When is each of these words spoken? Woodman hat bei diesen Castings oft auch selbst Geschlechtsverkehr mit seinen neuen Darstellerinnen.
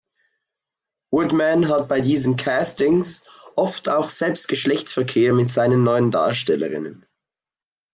Woodman 1.11 1.67
hat 1.69 1.87
bei 1.87 2.01
diesen 2.01 2.35
Castings 2.35 3.21
oft 3.55 3.87
auch 3.87 4.09
selbst 4.09 4.47
Geschlechtsverkehr 4.47 5.31
mit 5.33 5.51
seinen 5.51 5.83
neuen 5.83 6.09
Darstellerinnen. 6.09 7.05